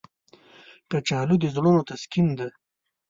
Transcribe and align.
کچالو 0.89 1.35
د 1.41 1.45
زړونو 1.55 1.81
تسکین 1.89 2.27
دی 2.39 2.49